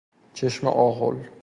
چشم 0.33 0.67
آغل 0.67 1.27